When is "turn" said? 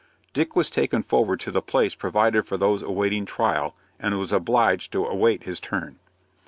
5.59-5.99